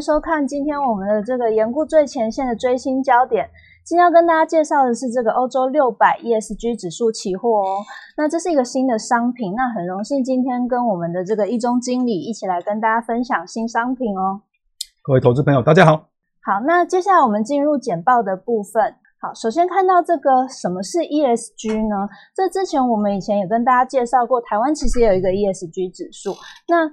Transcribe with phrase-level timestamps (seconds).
[0.00, 3.48] 收看今天我们的这个研顾最前线的追星焦点。
[3.84, 7.84] 今天要跟大家介绍的是这个欧洲六百 ESG 指数期货哦。
[8.18, 14.42] 那这是一个新的商品，那很荣幸今天跟我们的这个一中经理一起来跟大家分享新商品哦。
[15.00, 16.08] 各位投资朋友，大家好。
[16.42, 18.94] 好，那接下来我们进入简报的部分。
[19.20, 22.08] 好，首先看到这个什么是 ESG 呢？
[22.36, 26.34] 这之前我们以前也跟大家介绍过，台湾其实也有一个 ESG 指数。
[26.68, 26.86] 那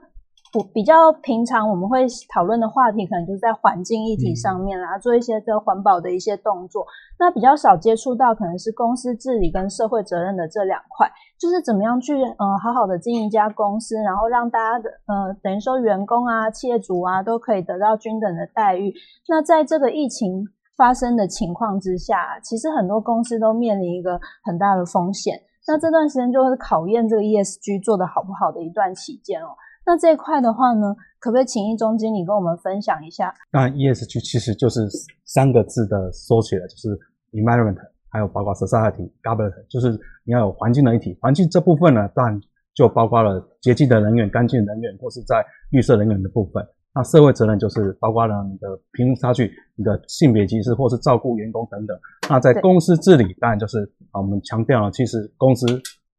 [0.73, 6.85] 比较平常我们会讨论的话题，可能就是在环境议题上面啦，做一些这环保的一些动作。
[7.17, 11.09] 那比较少接触到，可能是公司治理跟社会责任的这两块，
[11.39, 18.93] 就是怎么样去呃好好的经营一家公司，然后让大家的呃等于说员工啊、企业主啊都可以得到均等的待遇。
[19.29, 20.45] 那在这个疫情
[20.75, 25.41] 发生的情况之下，其实很多公司都面临一个很大的风险。
[25.67, 29.55] 那这段时间就是考验这个 ESG 做的好不好的一段期间哦。
[29.87, 33.31] 那这一块的话呢，可不可以请易中经理跟我们分享一下？
[33.51, 34.87] 当然，ESG 其实就是
[35.25, 36.99] 三个字的缩写了，就是
[37.33, 37.77] environment，
[38.09, 39.91] 还有包括 society government，就是
[40.23, 41.15] 你要有环境的一体。
[41.21, 42.41] 环境这部分呢，当然
[42.73, 46.65] 就包括了洁净的能源、干净能源，或是在绿色能源的部分。
[46.95, 51.95] 那社会责任就是包括了你的贫富差距、你的性别歧视，或是照顾员工等等。
[52.27, 55.67] 那在公司治理，当然就是啊，我们强调了，其实公司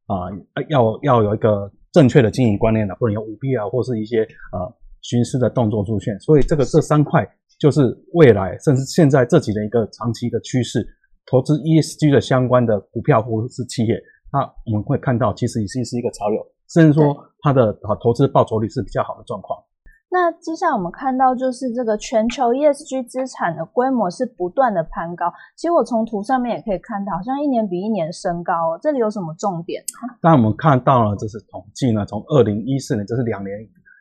[0.07, 0.31] 啊
[0.69, 1.69] 要要有一个。
[1.97, 4.21] 正确的经营观念呢，不能有舞弊啊，或是一些
[4.53, 4.59] 呃
[5.01, 6.21] 徇私的动作出现。
[6.21, 7.27] 所以这个这三块
[7.59, 7.81] 就是
[8.13, 10.87] 未来甚至现在这几年一个长期的趋势。
[11.25, 13.95] 投资 ESG 的相关的股票或者是企业，
[14.31, 19.59] 那我们会看到其实已经是一个潮流，甚至说它的啊投资报酬率是比较好的状况。
[20.17, 25.31] 那接下来我们看到就是这个全球 ESG 资产的规模是不断的攀高。
[25.55, 28.81] 其实我从图上面也可以看到，好像一年比一年升高哦。
[28.81, 29.85] 这里有什么重点？
[30.23, 33.55] 当然我们看到了，这是统计呢，从二零一四年，这是两年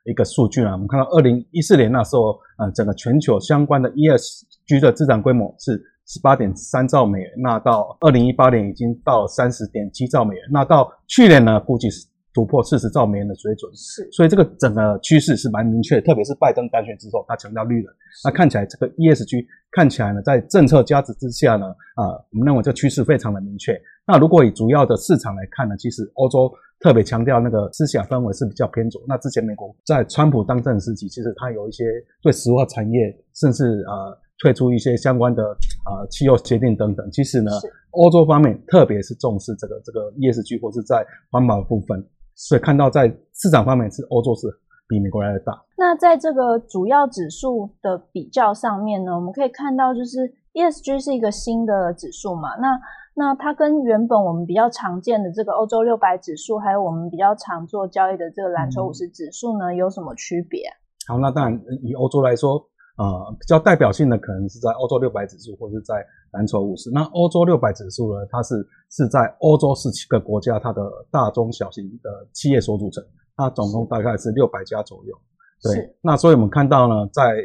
[0.05, 0.71] 一个数据呢。
[0.71, 7.29] 我们看到二零一四年那时候，呃，整个全球相关的 ESG 的资产规模是十八点三兆美元。
[7.43, 10.43] 那到二零一八年已经到三十点七兆美元。
[10.49, 12.07] 那到去年呢，估计是。
[12.35, 17.93] 突破四十兆美元的水准，是，所以这个整个趋势是蛮明确，特别是拜登当选之后，他强调绿能，
[18.25, 21.65] 那看起来这个 ESG 看起来呢，在政策加持之下呢，
[21.95, 23.79] 啊，我们认为这趋势非常的明确。
[24.05, 26.51] 那如果以主要的市场来看呢，其实欧洲
[26.81, 29.01] 特别强调那个思想氛围是比较偏左。
[29.07, 31.85] 那之前美国在川普当政时期，其实它有一些
[32.21, 37.09] 对石化产业，甚至呃退出一些相关的呃气候协定等等。
[37.11, 37.49] 其实呢，
[37.91, 42.05] 欧洲方面特别是重视这个这个 ESG 或是在环保部分。
[42.35, 44.47] 所以看到在市场方面是欧洲是
[44.87, 45.53] 比美国来的大。
[45.77, 50.19] 那在这个主要指数的比较上面呢，我们可以看到就是
[50.53, 52.55] ESG 是一个新的指数嘛。
[52.57, 52.79] 那
[53.15, 60.61] 那它跟原本我们比较常见的这个欧洲六百指数，还有我们比较常做交易的这个蓝筹五十指数呢，有什么区别？
[61.07, 62.69] 好，那当然以欧洲来说。
[62.97, 65.95] 呃，比较代表性的可能是在欧洲六百指数，或者是在
[66.31, 66.89] 蓝筹五十。
[66.91, 68.55] 那欧洲六百指数呢，它是
[68.89, 73.03] 是在欧洲十七个国家，它的大中小型的企业所组成，
[73.35, 75.13] 它总共大概是六百家左右。
[75.61, 77.35] 对，那所以我们看到呢，在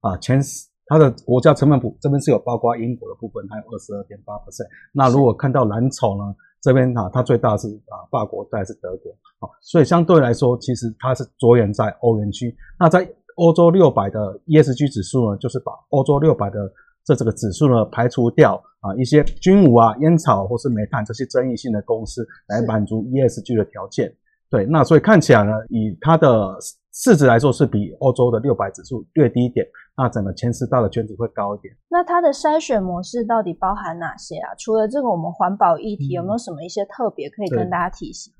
[0.00, 4.66] 啊前十，它的国家成分股这边是有包括英国的部分，还有二十二点八 percent。
[4.92, 9.12] 那如果看到蓝筹呢，这边啊，它最大是啊法国，再是德国。
[9.40, 12.54] 好，所以相对来说，其实它是着眼在欧元区。
[12.78, 13.04] 那在
[13.36, 16.58] 欧洲六百的 ESG 指数呢，就是把欧洲六百的
[17.04, 24.12] 这这个指数呢排除掉啊一些军武啊、烟草或是煤炭这些争议性的公司来满足 ESG 的条件。
[24.50, 26.56] 对，那所以看起来呢，以它的
[26.92, 29.64] 市值来说是比欧洲的六百指数略低一点，
[29.96, 31.72] 那整个前十大的圈子会高一点。
[31.88, 34.50] 那它的筛选模式到底包含哪些啊？
[34.58, 38.32] 除了这个我们环保议题，有没有什么一些特别可以跟大家提醒？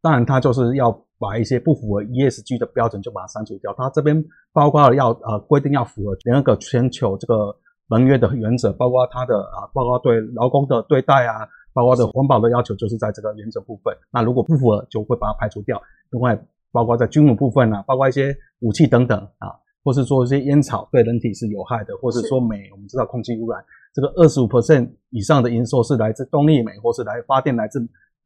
[0.00, 1.04] 当然，它就是要。
[1.20, 3.74] 把一些不符合 ESG 的标准就把它删除掉。
[3.76, 7.52] 它这边包括要呃规定要符合那个全球这个
[7.88, 13.92] 盟约的原则，包括它的啊，包括对劳工的对待啊，包括的环保的要求，就是在这个原则部分。
[14.12, 15.82] 那如果不符合，就会把它排除掉。
[16.12, 16.40] 另外，
[16.70, 19.50] 包括在军武部分啊，包括一些武器等等啊，
[19.82, 23.60] 或是说一些烟草对人体是有害的，或是说煤，我们知道空气污染，
[23.92, 27.84] 这个二十五 percent 以上的因素是来自动力煤，或是来发电来自。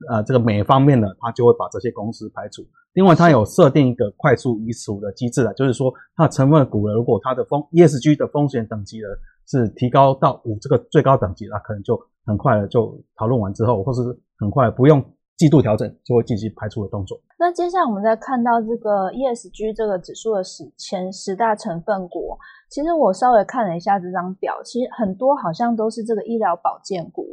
[0.09, 2.63] 呃，这个每方面呢，它就会把这些公司排除。
[2.95, 9.07] 另外，它有设定一个快速移除的机制啊，就是说，它的成分股呢，如果它的风 ESG 的风险等级呢
[9.47, 14.03] 是提高到五这个最高等级，那可能就很快的就讨论完之后，或是
[14.39, 15.03] 很快不用
[15.39, 17.19] 季度调整，就会进行排除的动作。
[17.39, 22.37] 那接下来我们再看到这个 ESG 这个指数的十前十大成分股，
[22.69, 27.27] 其实我稍微看了一下这张表，其实很多好像都是这个医疗保健股，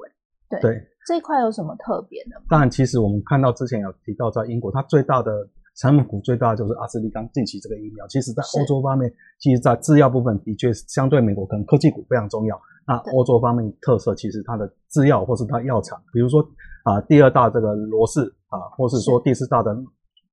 [0.58, 0.82] 对。
[1.08, 2.40] 这一块有什么特别的？
[2.48, 5.32] 当然，其实我们看到之前有提到，在英国，它最大的
[5.76, 8.06] 产品股最大的就是阿斯利康近期这个疫苗。
[8.08, 12.60] 其实，在欧洲方面，其实在制药部分的确相对美国可能科技股非常重要。
[12.86, 16.44] 那欧洲方面特色，其实它的制药或是它药厂，比如说
[16.84, 19.72] 啊第二大这个罗氏啊，或是说第四大的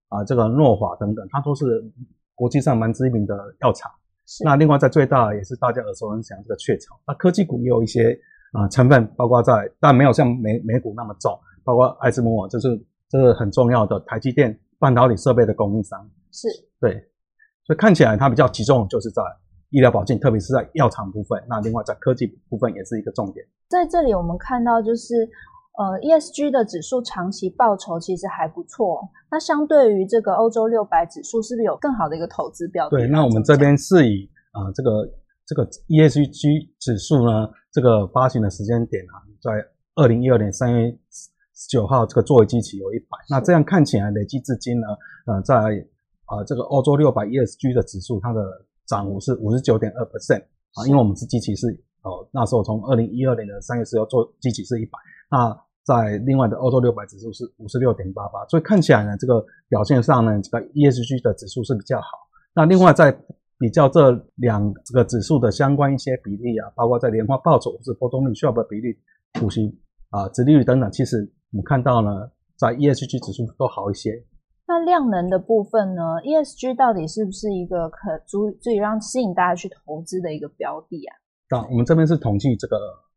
[0.09, 1.65] 啊这个诺华等等，它都是
[2.35, 3.91] 国际上蛮知名的药厂。
[4.45, 6.99] 那另外在最大也是大家耳熟能详这个雀巢。
[7.07, 8.19] 那科技股也有一些
[8.57, 12.69] 啊成分，包括在但没有像美美股那么重，包括爱斯摩尔，就是
[13.09, 16.09] 这是很重要的台积电半导体设备的供应商。
[16.33, 16.49] 是
[16.81, 16.93] 对，
[17.65, 19.23] 所以看起来它比较集中，就是在
[19.71, 21.43] 医疗保健，特别是在药厂部分。
[21.49, 23.45] 那另外在科技部分也是一个重点。
[23.69, 25.29] 在这里我们看到就是。
[25.79, 29.07] 呃，ESG 的指数长期报酬其实还不错。
[29.31, 32.97] 那相对于这个欧洲六百指数，是不是有更好的一个投资标的？
[32.97, 34.91] 对，那我们这边是以啊这个
[35.45, 37.47] 这个 ESG 指数呢，
[37.77, 39.53] 这个发行的时间点啊，在
[39.97, 43.19] 二零一二年三月十九号这个作为基期有一百。
[43.29, 44.87] 那这样看起来累计至今呢，
[45.27, 45.55] 呃，在
[46.25, 48.41] 啊这个欧洲六百 ESG 的指数，它的
[48.87, 50.41] 涨幅是五十九点二 percent
[50.73, 51.67] 啊，因为我们是基期是
[52.01, 54.99] 哦那时候从二零一二年的三月十号做基期是一百，
[55.31, 62.07] 那在另外的欧洲六百指数是五十六点八八，所以看起来呢，这个表现上呢，这个 ESG 的指数是比较好。
[62.55, 63.13] 那另外在
[63.59, 68.97] 比较这两这个指数的相关一些比例啊，包括在年化报酬或是波动率、需要的比例、
[69.41, 69.79] 股息
[70.11, 71.17] 啊、殖利率等等，其实
[71.53, 74.11] 我们看到呢，在 ESG 指数都好一些。
[74.67, 81.17] 那量能的部分呢，ESG 到底是不是一个可足足以让吸引大家去投资的一个标的啊？
[81.51, 82.77] 那我们这边是统计这个。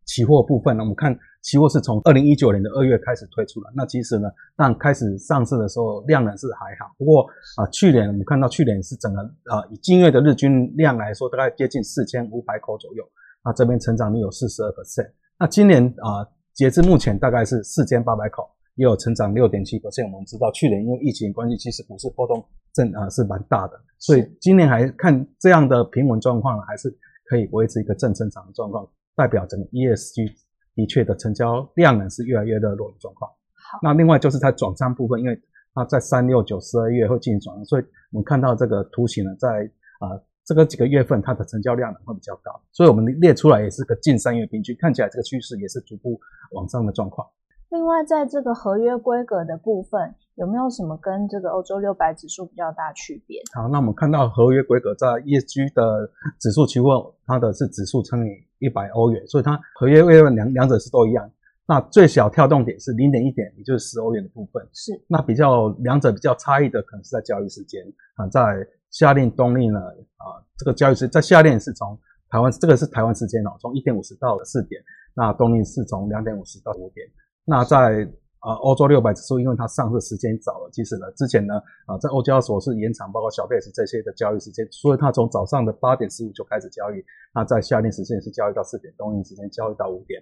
[0.10, 3.70] 期货部分呢，我们看期货是从二零一九年的二月开始推出了。
[3.76, 4.28] 那其实呢，
[4.58, 6.92] 但开始上市的时候量呢是还好。
[6.98, 7.22] 不过
[7.58, 13.04] 啊，去年我们看到去年是整个啊以今月的日均量来说，大概接近四千五百口左右。
[13.46, 15.12] 那这边成长率有四十二 percent。
[15.38, 16.26] 那今年啊，
[16.56, 20.12] 截至目前大概是四千八百口，也有成长六点七 percent。
[20.12, 26.90] 我们知道去年因为疫情关系，其实股市波动正啊是蛮大的，所以今年还看这样的平稳状况，还是
[27.26, 28.90] 可以维持一个正增长的状况。
[29.20, 30.32] 代表整个 ESG
[30.76, 33.30] 的确的成交量呢是越来越热络的状况。
[33.54, 35.38] 好，那另外就是它转仓部分，因为
[35.74, 37.84] 它在三六九十二月会进行转仓，所以
[38.14, 39.70] 我们看到这个图形呢，在
[40.00, 46.18] 啊这个几个月份它的成交量呢会比较高，所以我们列出来也是个近三月平均，看起来这个趋势也是逐步
[46.52, 47.28] 往上的状况。
[47.70, 53.40] 另外，在这个合约规格的部分，有没有什么跟这个欧洲六百指数比较大区别？
[53.54, 61.30] 好，那我们看到合约规格在 ESG 的指数期货，它的是指数乘以一百欧元，所以它合约利润两两者是都一样。
[61.68, 64.68] 那最小跳动点是零点一点，也就是十欧元的部分。
[64.74, 65.00] 是。
[65.08, 67.84] 那比较两者比较差异的，可能是在交易时间
[68.16, 71.96] 啊，在夏令冬令呢啊，这个交易时在夏令是从
[72.32, 74.82] 台湾这个是台湾时间哦，从一点五十到四点，
[75.14, 77.06] 那冬令是从两点五十到五点。
[77.50, 78.08] 那在
[78.42, 81.56] 啊欧洲六百指数，因为它上市时间早了，其实呢之前呢
[81.88, 87.04] 啊在欧交所是延长，包括小贝斯这些的交易时间，所以它从早上的八点十五就开始交易，
[87.34, 90.22] 那在夏令时间是交易到四点，冬令时间交易到五点。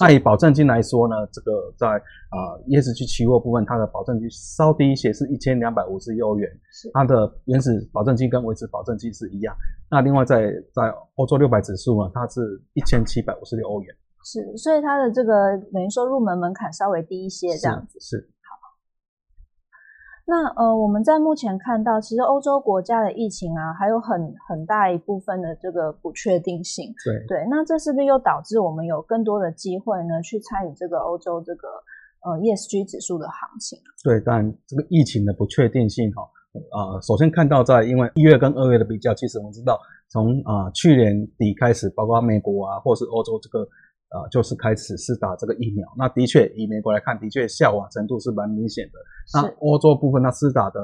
[0.00, 2.36] 那以保证金来说呢，这个在啊
[2.68, 6.48] ESG 期货部分，它的保证金稍低一些，是一千两百五十亿欧元，
[6.92, 9.54] 它的原始保证金跟维持保证金是一样。
[9.90, 13.94] 那另外在在欧洲六百指数呢，它是一千七百五十六欧元。
[14.24, 18.58] 是，所以它的这个等于说入门门槛稍微低一些，这样子是好。
[20.26, 26.92] 那呃，我们在目前看到，其实欧洲国家的疫情啊，还有很很大一部分的这个不确定性。
[27.02, 31.68] 对对，那这是不是又导致我们有更多的机会呢，去参与这个欧洲这个
[32.20, 33.78] 呃 ESG 指数的行情？
[34.04, 36.22] 对，但这个疫情的不确定性哈，
[36.52, 43.66] 呃，首先看到在因为一月跟二月的比较，其实我们知道从啊去年底开始，包括美国啊，或是欧洲这个。
[44.08, 48.98] 啊，就是开始是打这个疫苗，那的确以美国来看，的确下滑程度是蛮明显的。
[49.34, 50.80] 那欧洲部分，那施打的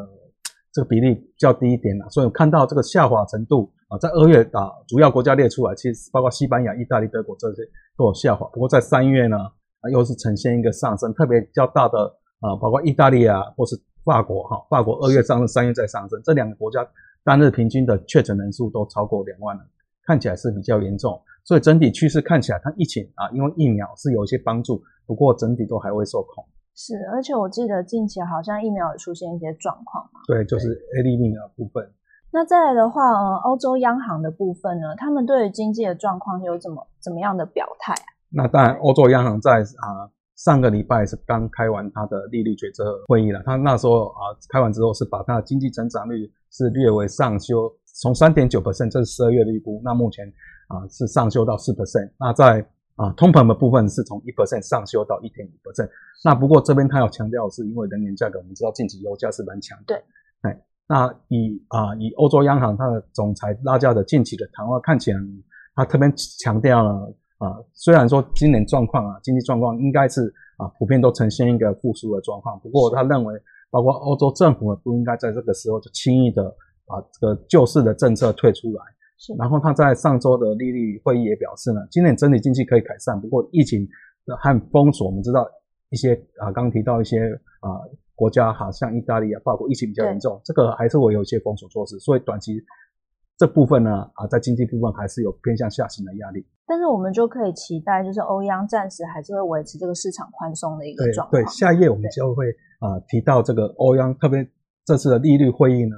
[0.73, 7.63] 这个比例较低一点啦，所以看到这个下滑程度啊，在二月打主要国家列出来，其实包括西班牙、意大利、德国这些
[7.97, 8.47] 都有下滑。
[8.53, 11.99] 不过在三月呢，啊又是呈现一个上升，特别较大的
[12.41, 16.87] 啊，包括意大利啊，或是法国哈，法国二月上升，三月再上升，这两个国家
[17.25, 19.63] 单日平均的确诊人数都超过两万了，
[20.05, 21.19] 看起来是比较严重。
[21.45, 26.43] 所以整体趋势看起来，它疫情啊，因为疫苗是有一些帮助，不过整体都还会受控。
[26.75, 30.21] 是，而且我记得近期好像疫苗有出现一些状况嘛。
[30.27, 31.87] 对，就是 A D 疫苗部分。
[32.33, 38.09] 那再来的话，呃，欧洲央行的部分呢，他们对于经济的状况有怎么怎么样的表态啊？
[38.31, 47.71] 那当然，欧洲央行在啊上个礼拜是刚开完它的利率决策会议了，它那时候啊开完之后是把它的经济增长率是略为上修，
[48.01, 50.27] 从三点九 percent，这是十二月的预估，那目前。
[50.69, 52.11] 啊，是上修到四 percent。
[52.19, 52.67] 那在
[52.97, 55.89] 啊，通膨的部分是从一 percent 上修到一点五 percent。
[56.25, 59.77] 那不过这边他要强调，是因为能源价格，我们知道近期油价是蛮强。
[59.85, 59.97] 对，
[60.43, 65.19] 哎，那以啊以欧洲央行它的总裁拉加的近期的谈话看起来，
[65.75, 66.09] 他特别
[66.41, 73.35] 强调了啊，虽然说今年状况啊经济状况应该是啊普遍都呈现一个复苏的状况，不过他认为
[73.71, 76.45] 包括欧洲政府呢不应该在这个时候就轻易的
[76.87, 78.85] 把这个救市的政策退出来。
[79.39, 83.87] 然后他在上周的利率会议也表示呢，今年整体经济可以改善，不过疫情
[84.27, 85.47] 和封锁，我们知道
[85.91, 87.19] 一些啊刚提到一些
[87.61, 87.83] 啊。
[88.17, 92.53] 国家好，像意大利啊、法国疫情比较严重，这个还是会有一些封锁措施，所以短期
[93.37, 96.47] 这部分呢，啊，在经济部分还是有偏向下行的压力。
[96.65, 101.43] 但是我们就可以期待，就是欧央暂时还是会维持这个市场宽松的一个状况。
[101.43, 102.47] 对，下一页我们就会
[102.79, 104.49] 啊提到这个欧央，特别
[104.85, 105.97] 这次的利率会议呢，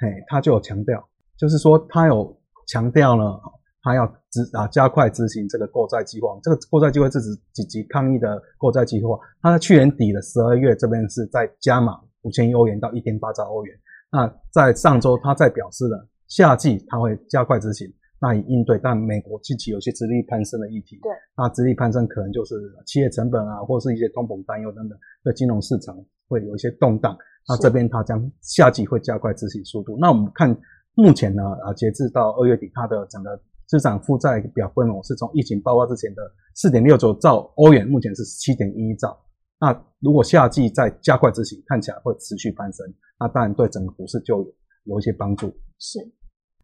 [0.00, 1.06] 嘿，他就有强调，
[1.38, 2.36] 就是说他有
[2.66, 3.40] 强调了。
[3.86, 9.14] 他要执啊加快执行这个购债计划，这个购债计划是指紧急抗疫的购债计划。
[9.42, 13.76] 他在去年底的十二月这边是在加码五千亿欧元到一点八兆欧元。
[14.10, 17.86] 那在上周他在表示了夏季他会加快执行，
[18.18, 18.80] 那以应对。
[18.82, 22.54] 但美国近期有些殖利攀升的议题，对，那殖利攀升可能就是
[22.86, 25.94] 企业成本啊，或是一些通膨担忧等等，对金融市场
[26.26, 27.14] 会有一些动荡。
[27.46, 29.98] 那这边他将夏季会加快执行速度。
[30.00, 30.58] 那我们看
[30.96, 36.22] 目前呢啊，截至到二月底，它的整个资产负债表规模是从疫情爆发之前的
[36.54, 39.18] 四点六九兆欧元，目前是七点一兆。
[39.58, 42.86] 那如果夏季再加快执行，看起来会持续攀升，
[43.18, 44.46] 那当然对整个股市就
[44.84, 45.48] 有一些帮助。
[45.78, 45.98] 是，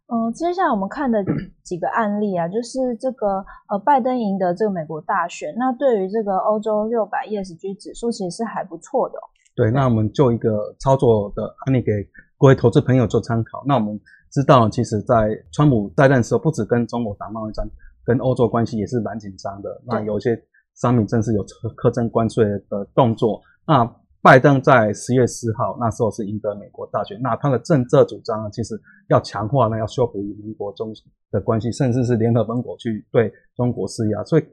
[0.07, 1.21] 嗯，接下来我们看的
[1.65, 9.15] 几个案例啊，就是这个呃，拜登赢得这个美国大选，那对于这个欧洲六百 ESG 指数其实是还不错的。
[9.55, 11.91] 对，那我们就一个操作的案例给
[12.37, 13.63] 各位投资朋友做参考。
[13.67, 13.99] 那我们。
[14.31, 17.69] 知道，其实，在川普在任时候，不止跟中国打贸易战，
[18.05, 19.81] 跟欧洲关系也是蛮紧张的。
[19.85, 20.41] 那有一些
[20.75, 23.41] 商品正是有苛征关税的动作。
[23.67, 23.83] 那
[24.21, 30.93] 拜登在十月四号那时候是赢得美国大选，那他的政策主张呢，其实要强化呢，要修补与邻国中
[31.29, 34.23] 的关系，甚至是联合盟国去对中国施压。
[34.23, 34.43] 所以。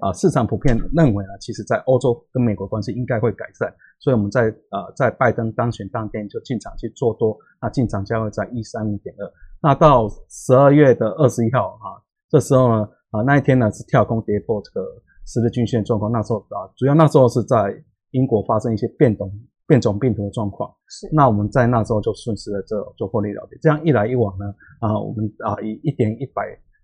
[0.00, 9.32] 啊，市场普遍认为呢，其实，在欧洲跟美国关系应该会改善，所以我们在呃，在拜登当选当天就进场去做多，那进场价位在一三五点二。
[9.60, 11.98] 那到十二月的二十一号啊，
[12.30, 14.86] 这时候呢，啊那一天呢是跳空跌破这个
[15.26, 17.74] 十日均线状况，那时候啊，主要那时候是在
[18.12, 19.30] 英国发生一些变动
[19.66, 21.08] 变种病毒的状况，是。
[21.12, 24.46] 那我们在那时候就顺势的这做获利了结，这样一来一往呢，
[24.80, 26.42] 啊，我们啊以一点一百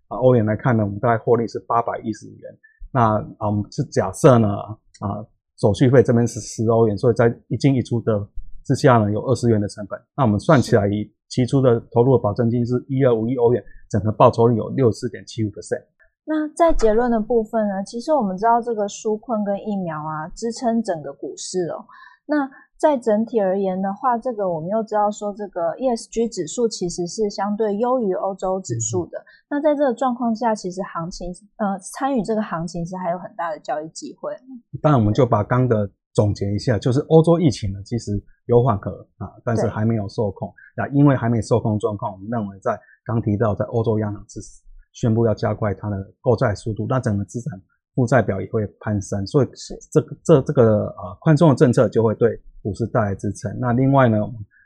[0.09, 2.59] 啊欧元来看呢，我们大概获利是八百一十元。
[2.91, 4.49] 那啊，我们是假设呢，
[5.01, 5.25] 啊，
[5.61, 8.27] 手续费这边是十欧元，所以在一进一出的
[8.65, 9.99] 之下呢，有二十元的成本。
[10.17, 15.83] 那我们算起来，以期初的投入的保证金是一二五一欧元，整个报酬率有六十四点七五 percent。
[16.25, 21.85] 那在结论的部分呢，其实我们知道这个纾困跟疫苗啊，支撑整个股市哦。
[22.29, 29.19] 那在整体而言的话，这个我们又知道说，这个 ESG 指数其实是相对优于欧洲指数的。
[29.49, 34.37] 那在这个状况下，其实行情呃参与这个行情是还有很大的交易机会。
[34.83, 40.53] 当然，我们就把刚的总结一下，就是欧洲疫情呢，其实有缓和啊，但是还没有受控。
[40.77, 44.39] 那因为还没受控状况，我们认为在刚提到在欧洲央行是
[44.93, 47.59] 宣布要加快它的购债速度，那整个资产
[47.95, 49.49] 负债表也会攀升，所以
[49.93, 52.41] 这个这这个呃宽松的政策就会对。
[52.61, 53.57] 股市带来支撑。
[53.61, 54.19] 那另外呢，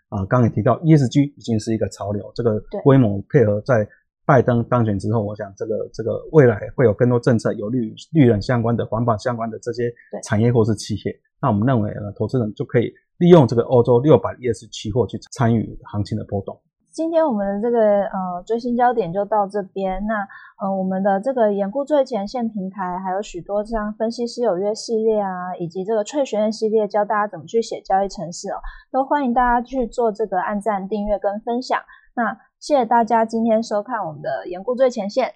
[0.09, 3.87] 啊，刚才提到 ESG 已经是一个潮流，这个规模配合在
[4.25, 9.93] 拜登当选之后，我想这个这个未来会有更多政策有绿绿能相关的、环保相关的这些
[10.25, 11.15] 产业或是企业。
[11.41, 16.59] 那我们认为呢，投资人就可以利用这个欧洲六百 ES 期货去参与行情的波动。
[16.93, 20.05] 今天我们的这个呃追新焦点就到这边。
[20.07, 20.29] 那
[20.61, 28.61] 呃我们的这个研固最前线平台还有许多像分析师有约系列啊，以及这个翠学院系列教大家怎么去写交易程式哦，
[28.93, 31.81] 都欢迎大家去做这个按赞、订阅跟分享。
[32.15, 35.33] 那谢谢大家今天收看我们的研固最前线。